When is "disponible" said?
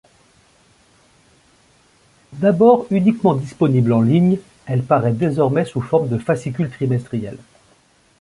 3.35-3.93